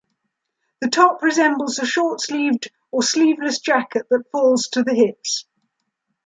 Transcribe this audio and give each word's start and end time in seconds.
The 0.79 0.89
top 0.89 1.21
resembles 1.21 1.77
a 1.77 1.85
short-sleeved 1.85 2.71
or 2.89 3.03
sleeveless 3.03 3.59
jacket 3.59 4.07
that 4.09 4.31
falls 4.31 4.69
to 4.69 4.81
the 4.81 4.95
hips. 4.95 5.45